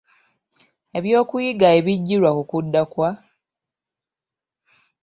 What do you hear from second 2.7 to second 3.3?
kwa